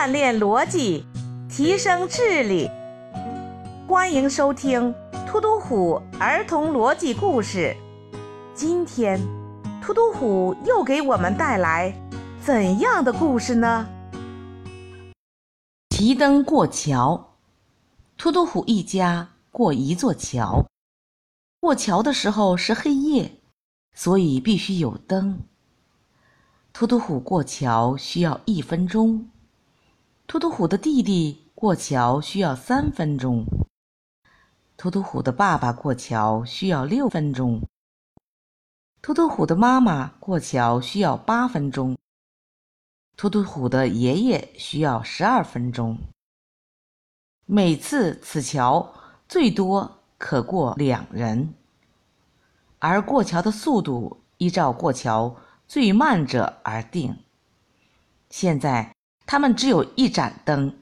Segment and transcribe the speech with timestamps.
[0.00, 1.04] 锻炼逻辑，
[1.46, 2.70] 提升智力。
[3.86, 4.94] 欢迎收听
[5.26, 7.76] 《突突虎儿童逻辑故事》。
[8.54, 9.20] 今天，
[9.82, 11.94] 突突虎又给我们带来
[12.40, 13.86] 怎样的故事呢？
[15.90, 17.34] 提灯过桥。
[18.16, 20.64] 突突虎一家过一座桥，
[21.60, 23.32] 过桥的时候是黑夜，
[23.94, 25.40] 所以必须有灯。
[26.72, 29.28] 突突虎过桥需要一分钟，
[30.30, 33.44] 突突虎的弟弟过桥需要三分钟，
[34.76, 37.60] 突突虎的爸爸过桥需要六分钟，
[39.02, 41.98] 突突虎的妈妈过桥需要八分钟，
[43.16, 45.98] 突突虎的爷爷需要十二分钟。
[47.44, 48.94] 每次此桥
[49.28, 51.54] 最多可过两人，
[52.78, 55.36] 而过桥的速度依照过桥。
[55.66, 57.16] 最慢者而定。
[58.28, 58.94] 现在
[59.30, 60.74] 他们只有一盏灯，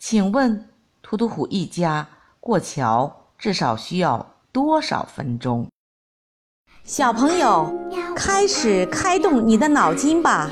[0.00, 0.68] 请问
[1.00, 2.04] 图图虎一家
[2.40, 5.68] 过桥至少需要多少分钟？
[6.82, 7.72] 小朋友，
[8.16, 10.50] 开始开动你的脑筋吧！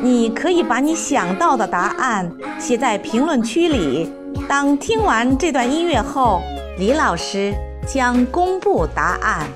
[0.00, 4.12] 你可以把你想到的答案写在评论区里。
[4.48, 6.40] 当听完这段音乐后，
[6.78, 7.52] 李老师
[7.88, 9.50] 将公布答案。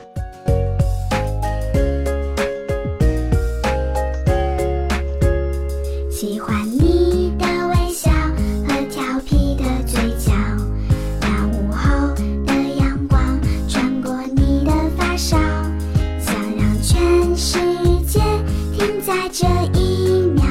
[19.35, 20.45] 这一秒，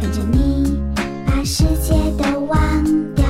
[0.00, 0.76] 跟着你
[1.24, 3.24] 把世界都忘掉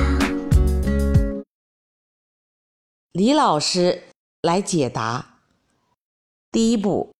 [3.11, 4.01] 李老师
[4.41, 5.43] 来解答。
[6.51, 7.13] 第一步，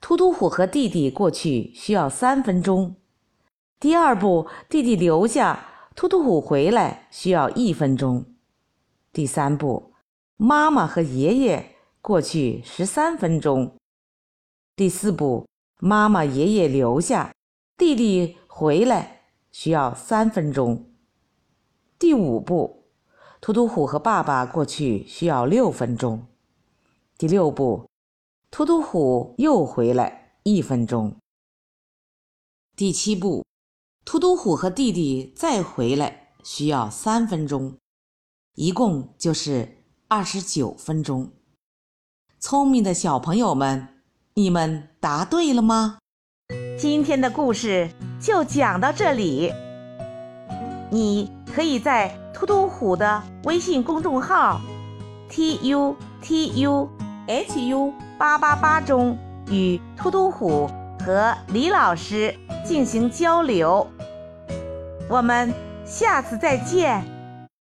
[0.00, 2.96] 突突虎和弟弟过去需要三分钟。
[3.78, 8.34] 第二步，弟弟留下，突突虎回来需要一分钟。
[9.12, 9.92] 第三步，
[10.36, 13.76] 妈妈和爷爷过去十三分钟。
[14.74, 15.46] 第四步，
[15.86, 17.34] 妈妈爷爷留下，
[17.76, 20.90] 弟弟回来需要三分钟。
[21.98, 22.84] 第五步。
[23.38, 26.26] 突突虎和爸爸过去需要六分钟。
[27.18, 27.86] 第六步，
[28.50, 31.14] 突突虎又回来一分钟。
[32.74, 33.44] 第七步，
[34.06, 37.76] 突突虎和弟弟再回来需要三分钟，
[38.54, 41.30] 一共就是二十九分钟。
[42.40, 43.93] 聪明的小朋友们，
[44.34, 45.98] 你们答对了吗？
[46.78, 47.88] 今天的故事
[48.20, 49.52] 就讲到这里。
[50.90, 52.14] 你可以在。
[52.34, 54.60] 突突虎的微信公众号
[55.30, 56.90] t u t u
[57.28, 59.16] h u 八八八中
[59.48, 60.68] 与突突虎
[60.98, 62.34] 和李老师
[62.66, 63.86] 进行交流，
[65.08, 65.54] 我们
[65.86, 67.04] 下次再见。